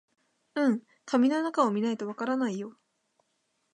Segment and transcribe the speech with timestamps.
[0.55, 2.75] うん、紙の中を見ないとわからないよ